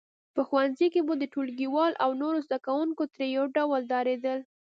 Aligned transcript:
په 0.35 0.41
ښوونځي 0.47 0.87
کې 0.93 1.01
به 1.07 1.13
یې 1.21 1.27
ټولګیوال 1.33 1.93
او 2.03 2.09
نور 2.21 2.35
زده 2.45 2.57
کوونکي 2.65 3.05
ترې 3.13 3.27
یو 3.37 3.45
ډول 3.57 3.81
ډارېدل 3.91 4.39